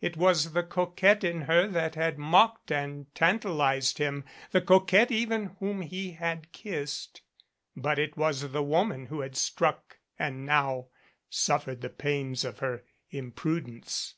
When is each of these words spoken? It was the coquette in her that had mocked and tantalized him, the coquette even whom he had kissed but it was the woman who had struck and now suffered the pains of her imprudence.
It 0.00 0.16
was 0.16 0.54
the 0.54 0.62
coquette 0.62 1.22
in 1.24 1.42
her 1.42 1.68
that 1.68 1.94
had 1.94 2.16
mocked 2.16 2.72
and 2.72 3.14
tantalized 3.14 3.98
him, 3.98 4.24
the 4.50 4.62
coquette 4.62 5.10
even 5.10 5.56
whom 5.60 5.82
he 5.82 6.12
had 6.12 6.52
kissed 6.52 7.20
but 7.76 7.98
it 7.98 8.16
was 8.16 8.52
the 8.52 8.62
woman 8.62 9.04
who 9.08 9.20
had 9.20 9.36
struck 9.36 9.98
and 10.18 10.46
now 10.46 10.86
suffered 11.28 11.82
the 11.82 11.90
pains 11.90 12.46
of 12.46 12.60
her 12.60 12.82
imprudence. 13.10 14.14